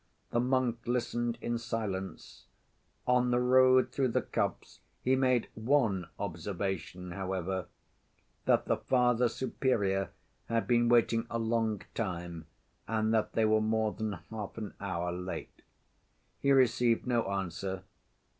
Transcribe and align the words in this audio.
The 0.31 0.39
monk 0.39 0.79
listened 0.87 1.37
in 1.41 1.59
silence. 1.59 2.45
On 3.05 3.29
the 3.29 3.37
road 3.39 3.91
through 3.91 4.07
the 4.07 4.23
copse 4.23 4.79
he 5.03 5.15
made 5.15 5.47
one 5.53 6.07
observation 6.17 7.11
however—that 7.11 8.65
the 8.65 8.77
Father 8.77 9.29
Superior 9.29 10.09
had 10.47 10.65
been 10.65 10.89
waiting 10.89 11.27
a 11.29 11.37
long 11.37 11.83
time, 11.93 12.47
and 12.87 13.13
that 13.13 13.33
they 13.33 13.45
were 13.45 13.61
more 13.61 13.93
than 13.93 14.17
half 14.31 14.57
an 14.57 14.73
hour 14.79 15.11
late. 15.11 15.61
He 16.39 16.51
received 16.51 17.05
no 17.05 17.27
answer. 17.29 17.83